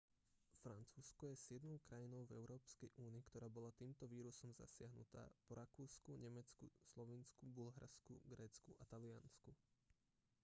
[0.65, 6.65] francúzsko je siedmou krajinou v európskej únii ktorá bola týmto vírusom zasiahnutá po rakúsku nemecku
[6.91, 9.49] slovinsku bulharsku grécku a taliansku